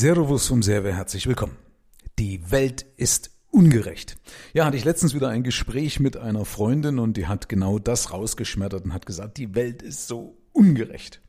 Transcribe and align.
Servus 0.00 0.46
vom 0.46 0.62
Server, 0.62 0.92
herzlich 0.92 1.26
willkommen. 1.26 1.56
Die 2.20 2.52
Welt 2.52 2.86
ist 2.96 3.32
ungerecht. 3.50 4.16
Ja, 4.52 4.64
hatte 4.64 4.76
ich 4.76 4.84
letztens 4.84 5.12
wieder 5.12 5.28
ein 5.28 5.42
Gespräch 5.42 5.98
mit 5.98 6.16
einer 6.16 6.44
Freundin 6.44 7.00
und 7.00 7.16
die 7.16 7.26
hat 7.26 7.48
genau 7.48 7.80
das 7.80 8.12
rausgeschmettert 8.12 8.84
und 8.84 8.94
hat 8.94 9.06
gesagt, 9.06 9.38
die 9.38 9.56
Welt 9.56 9.82
ist 9.82 10.06
so 10.06 10.38
ungerecht. 10.52 11.20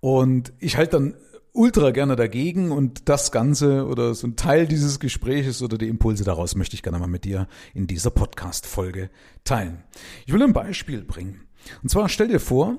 Und 0.00 0.52
ich 0.58 0.76
halte 0.76 0.96
dann 0.96 1.14
ultra 1.52 1.92
gerne 1.92 2.16
dagegen 2.16 2.72
und 2.72 3.08
das 3.08 3.30
Ganze 3.30 3.86
oder 3.86 4.12
so 4.16 4.26
ein 4.26 4.34
Teil 4.34 4.66
dieses 4.66 4.98
Gespräches 4.98 5.62
oder 5.62 5.78
die 5.78 5.86
Impulse 5.86 6.24
daraus 6.24 6.56
möchte 6.56 6.74
ich 6.74 6.82
gerne 6.82 6.98
mal 6.98 7.06
mit 7.06 7.24
dir 7.24 7.46
in 7.74 7.86
dieser 7.86 8.10
Podcast-Folge 8.10 9.08
teilen. 9.44 9.84
Ich 10.26 10.32
will 10.32 10.42
ein 10.42 10.52
Beispiel 10.52 11.04
bringen. 11.04 11.42
Und 11.84 11.90
zwar 11.90 12.08
stell 12.08 12.26
dir 12.26 12.40
vor, 12.40 12.76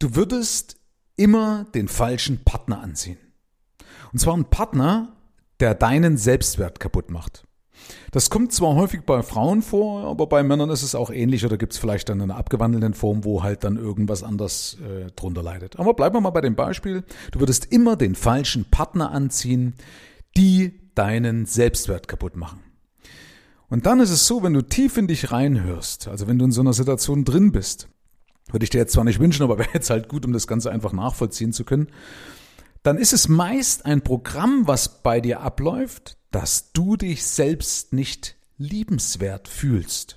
du 0.00 0.16
würdest 0.16 0.76
immer 1.14 1.66
den 1.72 1.86
falschen 1.86 2.42
Partner 2.42 2.80
anziehen. 2.80 3.18
Und 4.12 4.18
zwar 4.18 4.36
ein 4.36 4.46
Partner, 4.46 5.12
der 5.60 5.74
deinen 5.74 6.16
Selbstwert 6.16 6.80
kaputt 6.80 7.10
macht. 7.10 7.44
Das 8.10 8.30
kommt 8.30 8.52
zwar 8.52 8.74
häufig 8.74 9.02
bei 9.04 9.22
Frauen 9.22 9.62
vor, 9.62 10.04
aber 10.04 10.26
bei 10.26 10.42
Männern 10.42 10.70
ist 10.70 10.82
es 10.82 10.94
auch 10.94 11.10
ähnlich 11.10 11.44
oder 11.44 11.56
gibt 11.56 11.74
es 11.74 11.78
vielleicht 11.78 12.08
dann 12.08 12.20
eine 12.20 12.34
abgewandelten 12.34 12.94
Form, 12.94 13.24
wo 13.24 13.42
halt 13.42 13.64
dann 13.64 13.76
irgendwas 13.76 14.22
anders 14.22 14.78
äh, 14.80 15.10
drunter 15.12 15.42
leidet. 15.42 15.78
Aber 15.78 15.94
bleiben 15.94 16.16
wir 16.16 16.20
mal 16.20 16.30
bei 16.30 16.40
dem 16.40 16.56
Beispiel. 16.56 17.04
Du 17.32 17.40
würdest 17.40 17.66
immer 17.66 17.96
den 17.96 18.14
falschen 18.14 18.64
Partner 18.64 19.12
anziehen, 19.12 19.74
die 20.36 20.80
deinen 20.94 21.46
Selbstwert 21.46 22.08
kaputt 22.08 22.36
machen. 22.36 22.60
Und 23.68 23.86
dann 23.86 24.00
ist 24.00 24.10
es 24.10 24.26
so, 24.26 24.42
wenn 24.42 24.54
du 24.54 24.62
tief 24.62 24.96
in 24.96 25.06
dich 25.06 25.30
reinhörst, 25.30 26.08
also 26.08 26.26
wenn 26.26 26.38
du 26.38 26.46
in 26.46 26.52
so 26.52 26.62
einer 26.62 26.72
Situation 26.72 27.24
drin 27.24 27.52
bist, 27.52 27.88
würde 28.50 28.64
ich 28.64 28.70
dir 28.70 28.78
jetzt 28.78 28.94
zwar 28.94 29.04
nicht 29.04 29.20
wünschen, 29.20 29.42
aber 29.42 29.58
wäre 29.58 29.68
jetzt 29.74 29.90
halt 29.90 30.08
gut, 30.08 30.24
um 30.24 30.32
das 30.32 30.46
Ganze 30.46 30.70
einfach 30.70 30.92
nachvollziehen 30.92 31.52
zu 31.52 31.64
können, 31.64 31.88
dann 32.88 32.96
ist 32.96 33.12
es 33.12 33.28
meist 33.28 33.84
ein 33.84 34.00
Programm, 34.00 34.66
was 34.66 35.02
bei 35.02 35.20
dir 35.20 35.42
abläuft, 35.42 36.16
dass 36.30 36.72
du 36.72 36.96
dich 36.96 37.26
selbst 37.26 37.92
nicht 37.92 38.36
liebenswert 38.56 39.46
fühlst. 39.46 40.16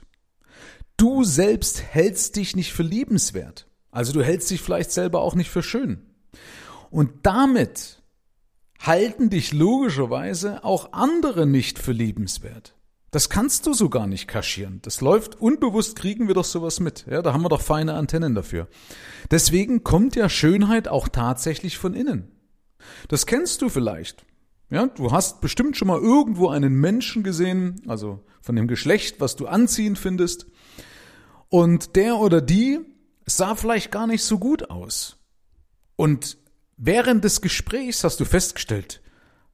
Du 0.95 1.25
selbst 1.25 1.83
hältst 1.83 2.37
dich 2.37 2.55
nicht 2.55 2.71
für 2.71 2.83
liebenswert. 2.83 3.67
Also 3.91 4.13
du 4.13 4.23
hältst 4.23 4.49
dich 4.49 4.61
vielleicht 4.61 4.93
selber 4.93 5.19
auch 5.19 5.35
nicht 5.35 5.49
für 5.49 5.63
schön. 5.63 6.13
Und 6.89 7.11
damit 7.23 8.01
halten 8.79 9.29
dich 9.29 9.51
logischerweise 9.51 10.63
auch 10.63 10.93
andere 10.93 11.45
nicht 11.45 11.77
für 11.77 11.91
liebenswert. 11.91 12.73
Das 13.11 13.27
kannst 13.27 13.67
du 13.67 13.73
so 13.73 13.89
gar 13.89 14.07
nicht 14.07 14.29
kaschieren. 14.29 14.79
Das 14.83 15.01
läuft 15.01 15.41
unbewusst, 15.41 15.97
kriegen 15.97 16.29
wir 16.29 16.35
doch 16.35 16.45
sowas 16.45 16.79
mit. 16.79 17.05
Ja, 17.05 17.21
da 17.21 17.33
haben 17.33 17.43
wir 17.43 17.49
doch 17.49 17.59
feine 17.59 17.95
Antennen 17.95 18.33
dafür. 18.33 18.69
Deswegen 19.29 19.83
kommt 19.83 20.15
ja 20.15 20.29
Schönheit 20.29 20.87
auch 20.87 21.09
tatsächlich 21.09 21.77
von 21.77 21.93
innen. 21.93 22.31
Das 23.07 23.25
kennst 23.25 23.61
du 23.61 23.69
vielleicht. 23.69 24.25
Ja, 24.69 24.87
du 24.87 25.11
hast 25.11 25.41
bestimmt 25.41 25.75
schon 25.75 25.89
mal 25.89 25.99
irgendwo 25.99 26.49
einen 26.49 26.73
Menschen 26.73 27.23
gesehen, 27.23 27.81
also 27.87 28.23
von 28.41 28.55
dem 28.55 28.67
Geschlecht, 28.67 29.19
was 29.19 29.35
du 29.35 29.47
anziehend 29.47 29.99
findest. 29.99 30.47
Und 31.49 31.97
der 31.97 32.17
oder 32.17 32.39
die 32.39 32.79
sah 33.25 33.55
vielleicht 33.55 33.91
gar 33.91 34.07
nicht 34.07 34.23
so 34.23 34.39
gut 34.39 34.69
aus. 34.69 35.17
Und 35.97 36.37
während 36.77 37.23
des 37.25 37.41
Gesprächs 37.41 38.03
hast 38.03 38.19
du 38.21 38.25
festgestellt, 38.25 39.01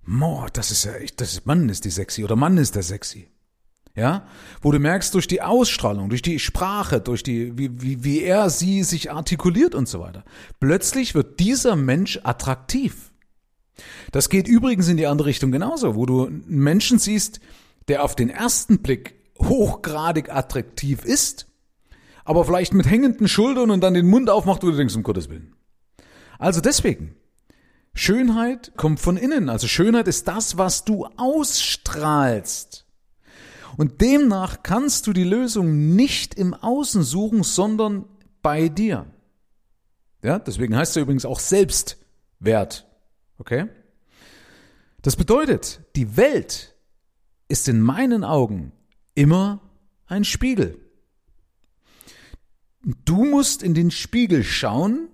Moah, 0.04 0.48
das 0.54 0.72
ist 0.72 0.86
ja 0.86 0.94
echt, 0.94 1.20
das 1.20 1.34
ist, 1.34 1.46
Mann 1.46 1.68
ist 1.68 1.84
die 1.84 1.90
sexy 1.90 2.24
oder 2.24 2.38
Mann 2.38 2.58
ist 2.58 2.76
der 2.76 2.84
sexy. 2.84 3.28
Ja, 3.94 4.28
wo 4.62 4.72
du 4.72 4.78
merkst 4.78 5.14
durch 5.16 5.28
die 5.28 5.42
Ausstrahlung, 5.42 6.10
durch 6.10 6.22
die 6.22 6.38
Sprache, 6.38 7.02
durch 7.02 7.24
die, 7.24 7.58
wie, 7.58 7.82
wie, 7.82 8.04
wie 8.04 8.22
er 8.22 8.52
sie 8.52 8.84
sich 8.84 9.12
artikuliert 9.12 9.74
und 9.74 9.90
so 9.90 10.00
weiter. 10.00 10.24
Plötzlich 10.60 11.16
wird 11.16 11.40
dieser 11.40 11.76
Mensch 11.76 12.20
attraktiv. 12.24 13.12
Das 14.12 14.30
geht 14.30 14.48
übrigens 14.48 14.88
in 14.88 14.98
die 14.98 15.08
andere 15.08 15.28
Richtung 15.28 15.52
genauso, 15.52 15.96
wo 15.96 16.06
du 16.06 16.26
einen 16.26 16.44
Menschen 16.48 17.00
siehst, 17.00 17.40
der 17.88 18.04
auf 18.04 18.16
den 18.16 18.30
ersten 18.30 18.80
Blick 18.80 19.16
hochgradig 19.40 20.30
attraktiv 20.34 21.06
ist, 21.06 21.48
aber 22.26 22.44
vielleicht 22.44 22.74
mit 22.74 22.90
hängenden 22.90 23.28
Schultern 23.28 23.72
und 23.72 23.82
dann 23.82 23.94
den 23.94 24.08
Mund 24.08 24.30
aufmacht, 24.30 24.64
wo 24.64 24.72
du 24.72 24.78
denkst, 24.78 24.96
um 24.96 25.04
Gottes 25.04 25.30
Willen. 25.30 25.54
Also 26.40 26.62
deswegen, 26.62 27.16
Schönheit 27.94 28.74
kommt 28.78 29.00
von 29.00 29.18
innen. 29.18 29.50
Also 29.50 29.68
Schönheit 29.68 30.08
ist 30.08 30.28
das, 30.28 30.58
was 30.58 30.86
du 30.86 31.08
ausstrahlst. 31.18 32.86
Und 33.78 34.02
demnach 34.02 34.64
kannst 34.64 35.08
du 35.08 35.14
die 35.14 35.24
Lösung 35.24 35.96
nicht 35.96 36.34
im 36.34 36.54
Außen 36.54 37.04
suchen, 37.04 37.44
sondern 37.44 38.06
bei 38.42 38.70
dir. 38.70 39.06
Ja, 40.24 40.40
deswegen 40.40 40.76
heißt 40.76 40.96
er 40.98 41.04
übrigens 41.04 41.26
auch 41.26 41.40
Selbstwert. 41.40 42.87
Okay? 43.38 43.68
Das 45.02 45.16
bedeutet, 45.16 45.82
die 45.96 46.18
Welt 46.18 46.76
ist 47.48 47.68
in 47.68 47.82
meinen 47.82 48.24
Augen 48.24 48.72
immer 49.16 49.62
ein 50.06 50.24
Spiegel. 50.24 50.80
Du 53.06 53.24
musst 53.24 53.64
in 53.64 53.74
den 53.74 53.92
Spiegel 53.92 54.44
schauen, 54.44 55.10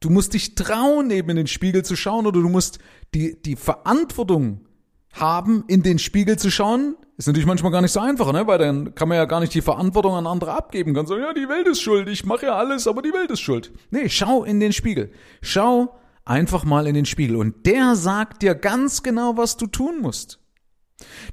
du 0.00 0.10
musst 0.10 0.34
dich 0.34 0.54
trauen, 0.54 1.10
eben 1.10 1.30
in 1.30 1.36
den 1.36 1.46
Spiegel 1.46 1.84
zu 1.84 1.96
schauen, 1.96 2.26
oder 2.26 2.40
du 2.40 2.48
musst 2.48 2.78
die, 3.14 3.40
die 3.40 3.56
Verantwortung 3.56 4.66
haben, 5.12 5.64
in 5.66 5.82
den 5.82 5.98
Spiegel 5.98 6.38
zu 6.38 6.50
schauen. 6.50 6.96
Ist 7.16 7.26
natürlich 7.26 7.46
manchmal 7.46 7.72
gar 7.72 7.80
nicht 7.80 7.92
so 7.92 8.00
einfach, 8.00 8.32
ne? 8.32 8.46
weil 8.46 8.58
dann 8.58 8.94
kann 8.94 9.08
man 9.08 9.16
ja 9.16 9.24
gar 9.24 9.40
nicht 9.40 9.54
die 9.54 9.62
Verantwortung 9.62 10.14
an 10.14 10.26
andere 10.26 10.52
abgeben. 10.52 10.94
Kann 10.94 11.06
sagen, 11.06 11.22
ja, 11.22 11.32
die 11.32 11.48
Welt 11.48 11.66
ist 11.66 11.80
schuld, 11.80 12.08
ich 12.08 12.26
mache 12.26 12.46
ja 12.46 12.56
alles, 12.56 12.86
aber 12.86 13.00
die 13.00 13.12
Welt 13.12 13.30
ist 13.30 13.40
schuld. 13.40 13.72
Nee, 13.90 14.08
schau 14.08 14.44
in 14.44 14.60
den 14.60 14.72
Spiegel. 14.72 15.10
Schau 15.40 15.98
einfach 16.26 16.64
mal 16.64 16.86
in 16.86 16.94
den 16.94 17.06
Spiegel 17.06 17.36
und 17.36 17.64
der 17.64 17.96
sagt 17.96 18.42
dir 18.42 18.54
ganz 18.54 19.02
genau, 19.02 19.36
was 19.36 19.56
du 19.56 19.66
tun 19.66 20.00
musst. 20.02 20.40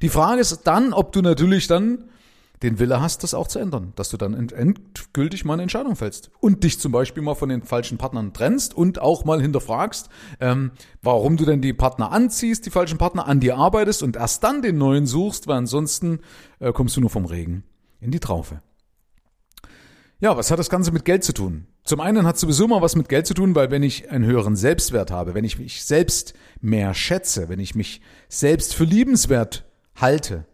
Die 0.02 0.10
Frage 0.10 0.42
ist 0.42 0.64
dann, 0.64 0.94
ob 0.94 1.12
du 1.12 1.22
natürlich 1.22 1.68
dann 1.68 2.06
den 2.64 2.80
Wille 2.80 3.02
hast, 3.02 3.24
das 3.24 3.34
auch 3.34 3.48
zu 3.48 3.60
ändern, 3.60 3.92
dass 3.98 4.10
du 4.10 4.18
dann 4.18 4.34
endgültig 4.34 5.44
mal 5.44 5.54
eine 5.54 5.64
Entscheidung 5.64 5.98
fällst 5.98 6.32
und 6.40 6.64
dich 6.64 6.80
zum 6.80 6.94
Beispiel 6.94 7.22
mal 7.22 7.36
von 7.36 7.50
den 7.50 7.62
falschen 7.62 7.98
Partnern 7.98 8.34
trennst 8.34 8.74
und 8.74 9.00
auch 9.00 9.26
mal 9.26 9.42
hinterfragst, 9.42 10.10
ähm, 10.40 10.72
warum 11.02 11.36
du 11.36 11.44
denn 11.44 11.62
die 11.62 11.74
Partner 11.74 12.12
anziehst, 12.12 12.66
die 12.66 12.70
falschen 12.70 12.98
Partner 12.98 13.28
an 13.28 13.42
dir 13.42 13.58
arbeitest 13.58 14.02
und 14.02 14.16
erst 14.16 14.44
dann 14.46 14.62
den 14.62 14.78
neuen 14.78 15.06
suchst, 15.06 15.48
weil 15.48 15.58
ansonsten 15.58 16.20
äh, 16.60 16.72
kommst 16.72 16.96
du 16.96 17.02
nur 17.02 17.10
vom 17.10 17.26
Regen 17.26 17.64
in 18.00 18.12
die 18.12 18.22
Traufe. 18.22 18.62
Ja, 20.22 20.38
was 20.38 20.50
hat 20.50 20.60
das 20.60 20.70
Ganze 20.70 20.94
mit 20.94 21.04
Geld 21.04 21.26
zu 21.26 21.34
tun? 21.34 21.68
Zum 21.84 22.00
einen 22.00 22.26
hat 22.26 22.38
sowieso 22.38 22.68
mal 22.68 22.82
was 22.82 22.96
mit 22.96 23.10
Geld 23.10 23.28
zu 23.28 23.34
tun, 23.34 23.56
weil 23.56 23.70
wenn 23.70 23.84
ich 23.84 24.10
einen 24.10 24.26
höheren 24.26 24.56
Selbstwert 24.56 25.12
habe, 25.12 25.34
wenn 25.34 25.44
ich 25.44 25.60
mich 25.60 25.84
selbst 25.84 26.34
mehr 26.62 26.94
schätze, 26.94 27.50
wenn 27.50 27.60
ich 27.60 27.76
mich 27.76 28.02
selbst 28.30 28.74
für 28.74 28.86
liebenswert 28.86 29.66
halte, 29.96 30.46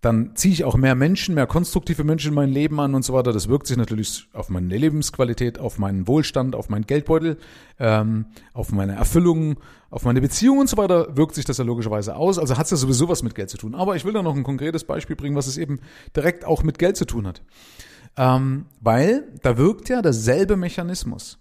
dann 0.00 0.36
ziehe 0.36 0.54
ich 0.54 0.64
auch 0.64 0.76
mehr 0.76 0.94
Menschen, 0.94 1.34
mehr 1.34 1.48
konstruktive 1.48 2.04
Menschen 2.04 2.28
in 2.28 2.34
mein 2.34 2.50
Leben 2.50 2.78
an 2.78 2.94
und 2.94 3.04
so 3.04 3.14
weiter. 3.14 3.32
Das 3.32 3.48
wirkt 3.48 3.66
sich 3.66 3.76
natürlich 3.76 4.28
auf 4.32 4.48
meine 4.48 4.76
Lebensqualität, 4.76 5.58
auf 5.58 5.78
meinen 5.78 6.06
Wohlstand, 6.06 6.54
auf 6.54 6.68
meinen 6.68 6.86
Geldbeutel, 6.86 7.36
ähm, 7.80 8.26
auf 8.52 8.70
meine 8.70 8.94
Erfüllung, 8.94 9.58
auf 9.90 10.04
meine 10.04 10.20
Beziehung 10.20 10.58
und 10.58 10.68
so 10.68 10.76
weiter, 10.76 11.16
wirkt 11.16 11.34
sich 11.34 11.44
das 11.44 11.58
ja 11.58 11.64
logischerweise 11.64 12.14
aus. 12.14 12.38
Also 12.38 12.56
hat 12.56 12.66
es 12.66 12.70
ja 12.70 12.76
sowieso 12.76 13.08
was 13.08 13.24
mit 13.24 13.34
Geld 13.34 13.50
zu 13.50 13.56
tun. 13.56 13.74
Aber 13.74 13.96
ich 13.96 14.04
will 14.04 14.12
da 14.12 14.22
noch 14.22 14.36
ein 14.36 14.44
konkretes 14.44 14.84
Beispiel 14.84 15.16
bringen, 15.16 15.34
was 15.34 15.48
es 15.48 15.56
eben 15.56 15.80
direkt 16.14 16.44
auch 16.44 16.62
mit 16.62 16.78
Geld 16.78 16.96
zu 16.96 17.04
tun 17.04 17.26
hat. 17.26 17.42
Ähm, 18.16 18.66
weil 18.80 19.32
da 19.42 19.58
wirkt 19.58 19.88
ja 19.88 20.00
derselbe 20.00 20.56
Mechanismus. 20.56 21.38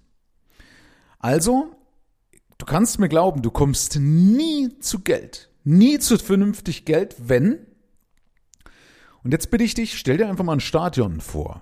Also, 1.19 1.71
du 2.57 2.65
kannst 2.65 2.99
mir 2.99 3.09
glauben, 3.09 3.43
du 3.43 3.51
kommst 3.51 3.99
nie 3.99 4.69
zu 4.79 4.99
Geld, 4.99 5.51
nie 5.63 5.99
zu 5.99 6.17
vernünftig 6.17 6.85
Geld, 6.85 7.15
wenn, 7.19 7.59
und 9.27 9.31
jetzt 9.31 9.51
bitte 9.51 9.65
ich 9.65 9.73
dich, 9.73 9.97
stell 9.97 10.15
dir 10.15 10.29
einfach 10.29 10.45
mal 10.45 10.53
ein 10.53 10.61
Stadion 10.61 11.19
vor. 11.19 11.61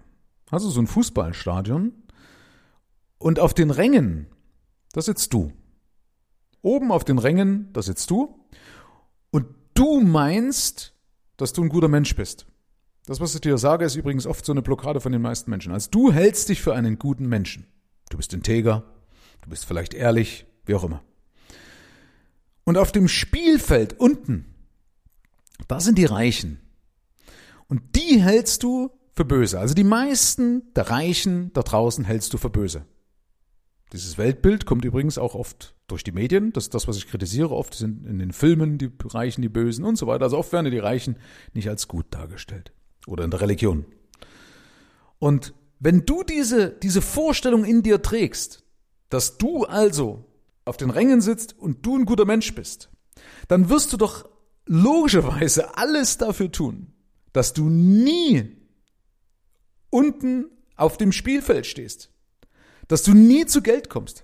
Also 0.51 0.69
so 0.69 0.79
ein 0.79 0.85
Fußballstadion. 0.85 1.93
Und 3.17 3.39
auf 3.39 3.55
den 3.55 3.71
Rängen, 3.71 4.27
da 4.93 5.01
sitzt 5.01 5.33
du. 5.33 5.51
Oben 6.61 6.91
auf 6.91 7.03
den 7.03 7.17
Rängen, 7.17 7.73
da 7.73 7.81
sitzt 7.81 8.11
du. 8.11 8.39
Und 9.31 9.47
du 9.73 10.01
meinst, 10.01 10.93
dass 11.37 11.53
du 11.53 11.63
ein 11.63 11.69
guter 11.69 11.87
Mensch 11.87 12.15
bist. 12.15 12.45
Das, 13.07 13.19
was 13.19 13.33
ich 13.33 13.41
dir 13.41 13.57
sage, 13.57 13.83
ist 13.83 13.95
übrigens 13.95 14.27
oft 14.27 14.45
so 14.45 14.51
eine 14.51 14.61
Blockade 14.61 15.01
von 15.01 15.11
den 15.11 15.23
meisten 15.23 15.49
Menschen. 15.49 15.71
Also 15.71 15.89
du 15.89 16.13
hältst 16.13 16.49
dich 16.49 16.61
für 16.61 16.75
einen 16.75 16.99
guten 16.99 17.27
Menschen. 17.27 17.65
Du 18.11 18.17
bist 18.17 18.31
integer, 18.35 18.83
du 19.41 19.49
bist 19.49 19.65
vielleicht 19.65 19.95
ehrlich, 19.95 20.45
wie 20.67 20.75
auch 20.75 20.83
immer. 20.83 21.01
Und 22.63 22.77
auf 22.77 22.91
dem 22.91 23.07
Spielfeld 23.07 23.99
unten, 23.99 24.53
da 25.67 25.79
sind 25.79 25.97
die 25.97 26.05
Reichen. 26.05 26.61
Die 28.09 28.21
hältst 28.21 28.63
du 28.63 28.91
für 29.15 29.25
böse. 29.25 29.59
Also 29.59 29.73
die 29.73 29.83
meisten 29.83 30.73
der 30.73 30.89
Reichen 30.89 31.51
da 31.53 31.61
draußen 31.61 32.03
hältst 32.05 32.33
du 32.33 32.37
für 32.37 32.49
böse. 32.49 32.85
Dieses 33.93 34.17
Weltbild 34.17 34.65
kommt 34.65 34.83
übrigens 34.83 35.17
auch 35.17 35.35
oft 35.35 35.75
durch 35.87 36.03
die 36.03 36.11
Medien. 36.11 36.51
Das 36.51 36.65
ist 36.65 36.73
das, 36.73 36.87
was 36.87 36.97
ich 36.97 37.07
kritisiere. 37.07 37.51
Oft 37.51 37.75
sind 37.75 38.05
in 38.05 38.19
den 38.19 38.31
Filmen 38.31 38.77
die 38.77 38.91
Reichen 39.03 39.41
die 39.41 39.49
Bösen 39.49 39.85
und 39.85 39.95
so 39.95 40.07
weiter. 40.07 40.25
Also 40.25 40.37
oft 40.37 40.51
werden 40.51 40.69
die 40.69 40.77
Reichen 40.77 41.17
nicht 41.53 41.69
als 41.69 41.87
gut 41.87 42.07
dargestellt 42.11 42.73
oder 43.07 43.23
in 43.23 43.31
der 43.31 43.41
Religion. 43.41 43.85
Und 45.19 45.53
wenn 45.79 46.05
du 46.05 46.23
diese, 46.23 46.71
diese 46.71 47.01
Vorstellung 47.01 47.63
in 47.63 47.83
dir 47.83 48.01
trägst, 48.01 48.63
dass 49.09 49.37
du 49.37 49.63
also 49.63 50.25
auf 50.65 50.77
den 50.77 50.89
Rängen 50.89 51.21
sitzt 51.21 51.57
und 51.57 51.85
du 51.85 51.97
ein 51.97 52.05
guter 52.05 52.25
Mensch 52.25 52.53
bist, 52.53 52.89
dann 53.47 53.69
wirst 53.69 53.93
du 53.93 53.97
doch 53.97 54.27
logischerweise 54.65 55.77
alles 55.77 56.17
dafür 56.17 56.51
tun, 56.51 56.94
dass 57.35 57.53
du 57.53 57.69
nie 57.69 58.55
unten 59.89 60.45
auf 60.77 60.97
dem 60.97 61.11
Spielfeld 61.11 61.65
stehst, 61.65 62.09
dass 62.87 63.03
du 63.03 63.13
nie 63.13 63.45
zu 63.45 63.61
Geld 63.61 63.89
kommst. 63.89 64.23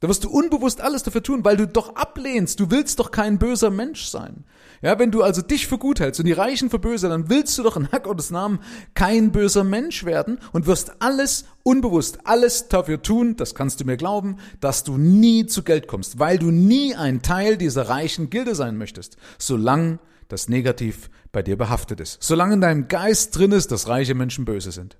Da 0.00 0.08
wirst 0.08 0.24
du 0.24 0.30
unbewusst 0.30 0.80
alles 0.80 1.02
dafür 1.02 1.22
tun, 1.22 1.44
weil 1.44 1.58
du 1.58 1.66
doch 1.66 1.94
ablehnst. 1.94 2.58
Du 2.58 2.70
willst 2.70 2.98
doch 2.98 3.10
kein 3.10 3.38
böser 3.38 3.70
Mensch 3.70 4.06
sein. 4.06 4.44
Ja, 4.80 4.98
wenn 4.98 5.10
du 5.10 5.22
also 5.22 5.42
dich 5.42 5.66
für 5.66 5.76
gut 5.76 6.00
hältst 6.00 6.20
und 6.20 6.26
die 6.26 6.32
Reichen 6.32 6.70
für 6.70 6.78
böse, 6.78 7.10
dann 7.10 7.28
willst 7.28 7.58
du 7.58 7.62
doch 7.62 7.76
in 7.76 7.92
Hack 7.92 8.04
Gottes 8.04 8.30
Namen 8.30 8.60
kein 8.94 9.30
böser 9.30 9.64
Mensch 9.64 10.04
werden 10.04 10.38
und 10.52 10.66
wirst 10.66 11.02
alles 11.02 11.44
unbewusst, 11.62 12.20
alles 12.24 12.68
dafür 12.68 13.02
tun, 13.02 13.36
das 13.36 13.54
kannst 13.54 13.80
du 13.80 13.84
mir 13.84 13.98
glauben, 13.98 14.38
dass 14.60 14.84
du 14.84 14.96
nie 14.96 15.44
zu 15.44 15.62
Geld 15.62 15.86
kommst, 15.86 16.18
weil 16.18 16.38
du 16.38 16.50
nie 16.50 16.94
ein 16.94 17.20
Teil 17.20 17.58
dieser 17.58 17.90
reichen 17.90 18.30
Gilde 18.30 18.54
sein 18.54 18.78
möchtest, 18.78 19.18
solange 19.38 19.98
das 20.32 20.48
Negativ 20.48 21.10
bei 21.32 21.42
dir 21.42 21.56
behaftet 21.56 22.00
ist, 22.00 22.22
solange 22.22 22.54
in 22.54 22.60
deinem 22.60 22.88
Geist 22.88 23.36
drin 23.36 23.52
ist, 23.52 23.70
dass 23.72 23.88
reiche 23.88 24.14
Menschen 24.14 24.44
böse 24.44 24.72
sind. 24.72 24.96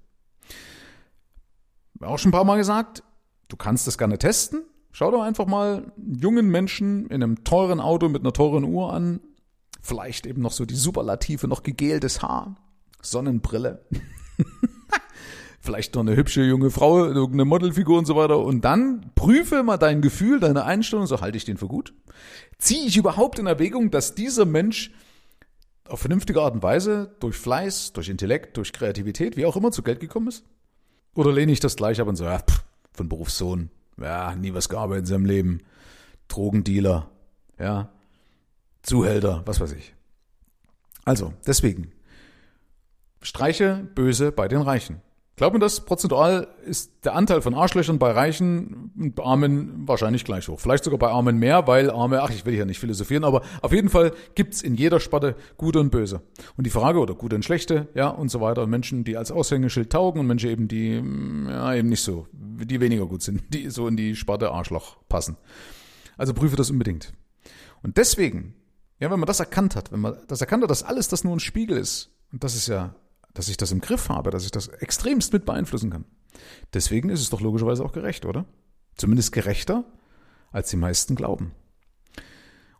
Auch 2.01 2.19
schon 2.19 2.31
ein 2.31 2.33
paar 2.33 2.45
Mal 2.45 2.57
gesagt, 2.57 3.03
du 3.49 3.57
kannst 3.57 3.87
das 3.87 3.99
gerne 3.99 4.19
testen. 4.19 4.63
Schau 4.93 5.11
doch 5.11 5.23
einfach 5.23 5.47
mal 5.47 5.93
jungen 5.97 6.49
Menschen 6.49 7.07
in 7.07 7.23
einem 7.23 7.45
teuren 7.45 7.81
Auto 7.81 8.09
mit 8.09 8.23
einer 8.23 8.33
teuren 8.33 8.65
Uhr 8.65 8.93
an. 8.93 9.21
Vielleicht 9.81 10.27
eben 10.27 10.43
noch 10.43 10.53
so 10.53 10.65
die 10.65 10.75
Superlative, 10.75 11.47
noch 11.47 11.63
gegeltes 11.63 12.23
Haar, 12.23 12.57
Sonnenbrille. 13.01 13.85
Vielleicht 15.63 15.95
noch 15.95 16.01
eine 16.01 16.17
hübsche 16.17 16.43
junge 16.43 16.71
Frau, 16.71 17.05
irgendeine 17.05 17.45
Modelfigur 17.45 17.99
und 17.99 18.07
so 18.07 18.17
weiter. 18.17 18.39
Und 18.39 18.65
dann 18.65 19.13
prüfe 19.15 19.63
mal 19.63 19.77
dein 19.77 20.01
Gefühl, 20.01 20.41
deine 20.41 20.65
Einstellung, 20.65 21.07
so 21.07 21.21
halte 21.21 21.37
ich 21.37 21.45
den 21.45 21.59
für 21.59 21.69
gut. 21.69 21.93
Ziehe 22.59 22.87
ich 22.87 22.97
überhaupt 22.97 23.39
in 23.39 23.47
Erwägung, 23.47 23.91
dass 23.91 24.15
dieser 24.15 24.47
Mensch 24.47 24.91
auf 25.91 26.01
vernünftige 26.01 26.41
Art 26.41 26.55
und 26.55 26.63
Weise 26.63 27.15
durch 27.21 27.37
Fleiß, 27.37 27.93
durch 27.93 28.09
Intellekt, 28.09 28.57
durch 28.57 28.73
Kreativität, 28.73 29.37
wie 29.37 29.47
auch 29.47 29.57
immer 29.57 29.73
zu 29.73 29.83
Geld 29.83 30.01
gekommen 30.01 30.29
ist? 30.29 30.45
Oder 31.15 31.33
lehne 31.33 31.53
ich 31.53 31.61
das 31.61 31.77
gleich 31.77 32.01
ab 32.01 32.09
und 32.09 32.17
so, 32.17 32.25
ja, 32.25 32.39
pff, 32.39 32.65
von 32.93 33.09
Berufssohn, 33.09 33.71
ja, 34.01 34.35
nie 34.37 34.55
was 34.55 34.69
gearbeitet 34.69 35.03
in 35.03 35.07
seinem 35.07 35.25
Leben, 35.25 35.61
Drogendealer, 36.29 37.11
ja, 37.59 37.93
Zuhälter, 38.83 39.43
was 39.47 39.61
weiß 39.61 39.73
ich. 39.73 39.95
Also, 41.05 41.35
deswegen, 41.47 41.93
streiche 43.23 43.89
böse 43.95 44.33
bei 44.33 44.49
den 44.49 44.63
Reichen. 44.63 45.03
Glaub 45.41 45.55
mir 45.55 45.59
das, 45.59 45.87
prozentual 45.87 46.49
ist 46.67 46.93
der 47.03 47.15
Anteil 47.15 47.41
von 47.41 47.55
Arschlöchern 47.55 47.99
bei 47.99 48.11
Reichen 48.11 48.93
und 48.99 49.19
Armen 49.21 49.89
wahrscheinlich 49.89 50.27
gleich 50.27 50.47
hoch. 50.49 50.61
Vielleicht 50.61 50.85
sogar 50.85 50.99
bei 50.99 51.09
Armen 51.09 51.39
mehr, 51.39 51.67
weil 51.67 51.91
Arme, 51.91 52.21
ach, 52.21 52.29
ich 52.29 52.45
will 52.45 52.53
hier 52.53 52.67
nicht 52.67 52.79
philosophieren, 52.79 53.25
aber 53.25 53.41
auf 53.63 53.73
jeden 53.73 53.89
Fall 53.89 54.13
gibt's 54.35 54.61
in 54.61 54.75
jeder 54.75 55.01
Sparte 55.01 55.37
Gute 55.57 55.81
und 55.81 55.89
Böse. 55.93 56.21
Und 56.59 56.67
die 56.67 56.71
Frage, 56.71 56.99
oder 56.99 57.15
Gute 57.15 57.37
und 57.37 57.43
Schlechte, 57.43 57.89
ja, 57.95 58.09
und 58.09 58.31
so 58.31 58.43
weiter. 58.43 58.67
Menschen, 58.67 59.03
die 59.03 59.17
als 59.17 59.33
Aushängeschild 59.33 59.89
taugen 59.89 60.21
und 60.21 60.27
Menschen 60.27 60.51
eben, 60.51 60.69
die, 60.69 61.03
ja, 61.49 61.75
eben 61.75 61.89
nicht 61.89 62.03
so, 62.03 62.27
die 62.33 62.79
weniger 62.79 63.07
gut 63.07 63.23
sind, 63.23 63.43
die 63.49 63.71
so 63.71 63.89
in 63.89 63.97
die 63.97 64.17
Sparte 64.17 64.51
Arschloch 64.51 64.99
passen. 65.09 65.39
Also 66.19 66.35
prüfe 66.35 66.57
das 66.57 66.69
unbedingt. 66.69 67.15
Und 67.83 67.97
deswegen, 67.97 68.57
ja, 68.99 69.11
wenn 69.11 69.19
man 69.19 69.27
das 69.27 69.41
erkannt 69.41 69.75
hat, 69.75 69.91
wenn 69.91 70.01
man 70.01 70.19
das 70.29 70.43
erkannt 70.43 70.65
hat, 70.65 70.71
dass 70.71 70.83
alles 70.83 71.09
das 71.09 71.25
nur 71.25 71.35
ein 71.35 71.41
Spiegel 71.41 71.79
ist, 71.79 72.11
und 72.31 72.45
das 72.45 72.55
ist 72.55 72.69
ja 72.69 72.95
dass 73.35 73.49
ich 73.49 73.57
das 73.57 73.73
im 73.73 73.81
Griff 73.81 74.09
habe, 74.09 74.31
dass 74.31 74.45
ich 74.45 74.51
das 74.51 74.69
extremst 74.69 75.33
mit 75.33 75.45
beeinflussen 75.45 75.91
kann. 75.91 76.05
Deswegen 76.73 77.11
ist 77.11 77.21
es 77.21 77.31
doch 77.31 77.41
logischerweise 77.41 77.85
auch 77.85 77.93
gerecht, 77.93 78.25
oder? 78.25 78.45
Zumindest 78.97 79.33
gerechter, 79.33 79.85
als 80.53 80.71
die 80.71 80.77
meisten 80.77 81.15
glauben. 81.15 81.53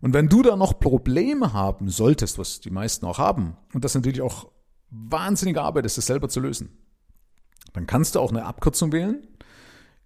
Und 0.01 0.15
wenn 0.15 0.29
du 0.29 0.43
da 0.43 0.57
noch 0.57 0.81
Probleme 0.81 1.53
haben 1.53 1.89
solltest, 1.89 2.39
was 2.39 2.61
die 2.61 2.71
meisten 2.71 3.07
auch 3.07 3.19
haben, 3.19 3.57
und 3.75 3.85
das 3.85 3.95
natürlich 3.95 4.23
auch 4.23 4.51
wahnsinnige 4.91 5.63
Arbeit 5.63 5.87
ist, 5.87 5.99
das 5.99 6.07
selber 6.07 6.29
zu 6.29 6.41
lösen, 6.41 6.71
dann 7.73 7.87
kannst 7.87 8.15
du 8.15 8.21
auch 8.21 8.31
eine 8.31 8.45
Abkürzung 8.45 8.93
wählen 8.93 9.27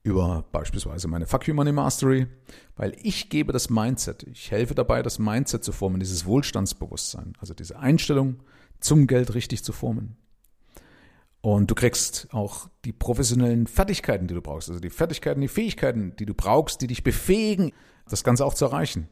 über 0.03 0.45
beispielsweise 0.53 1.09
meine 1.09 1.27
Fuck 1.27 1.49
You 1.49 1.55
Money 1.55 1.73
Mastery, 1.73 2.27
weil 2.77 2.95
ich 3.03 3.31
gebe 3.31 3.53
das 3.53 3.71
Mindset, 3.71 4.23
ich 4.25 4.51
helfe 4.51 4.75
dabei, 4.75 5.03
das 5.03 5.19
Mindset 5.19 5.65
zu 5.65 5.73
formen, 5.73 5.99
dieses 5.99 6.27
Wohlstandsbewusstsein, 6.27 7.33
also 7.39 7.55
diese 7.55 7.79
Einstellung 7.79 8.43
zum 8.81 9.07
Geld 9.07 9.35
richtig 9.35 9.65
zu 9.65 9.73
formen. 9.73 10.19
Und 11.45 11.71
du 11.71 11.75
kriegst 11.75 12.29
auch 12.33 12.71
die 12.87 12.95
professionellen 12.95 13.67
Fertigkeiten, 13.67 14.27
die 14.27 14.33
du 14.33 14.41
brauchst, 14.41 14.71
also 14.71 14.81
die 14.81 14.89
Fertigkeiten, 14.89 15.43
die 15.43 15.49
Fähigkeiten, 15.49 16.17
die 16.17 16.25
du 16.25 16.33
brauchst, 16.33 16.81
die 16.81 16.87
dich 16.87 17.05
befähigen, 17.05 17.73
das 18.09 18.25
Ganze 18.25 18.47
auch 18.47 18.55
zu 18.55 18.65
erreichen. 18.65 19.09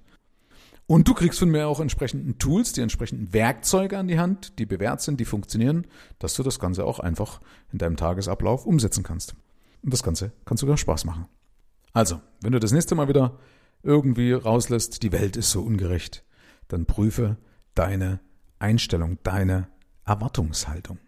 Und 0.87 1.09
du 1.09 1.13
kriegst 1.13 1.41
von 1.41 1.51
mir 1.51 1.69
auch 1.69 1.79
entsprechenden 1.79 2.39
Tools, 2.39 2.73
die 2.73 2.81
entsprechenden 2.81 3.35
Werkzeuge 3.35 3.99
an 3.99 4.09
die 4.09 4.19
Hand, 4.19 4.59
die 4.59 4.65
bewährt 4.65 5.03
sind, 5.03 5.21
die 5.21 5.27
funktionieren, 5.27 5.87
dass 6.19 6.33
du 6.33 6.43
das 6.43 6.59
Ganze 6.59 6.87
auch 6.87 7.01
einfach 7.01 7.43
in 7.71 7.77
deinem 7.77 7.99
Tagesablauf 7.99 8.65
umsetzen 8.65 9.03
kannst. 9.03 9.35
Und 9.83 9.93
das 9.93 10.03
Ganze 10.03 10.33
kann 10.47 10.57
sogar 10.57 10.79
Spaß 10.79 11.05
machen. 11.05 11.27
Also, 11.93 12.23
wenn 12.41 12.53
du 12.53 12.61
das 12.61 12.73
nächste 12.73 12.95
Mal 12.95 13.09
wieder 13.09 13.39
irgendwie 13.83 14.33
rauslässt, 14.33 15.03
die 15.03 15.13
Welt 15.13 15.37
ist 15.37 15.51
so 15.51 15.61
ungerecht, 15.61 16.25
dann 16.69 16.87
prüfe 16.87 17.37
deine 17.75 18.21
Einstellung, 18.59 19.19
deine 19.23 19.69
Erwartungshaltung. 20.07 20.99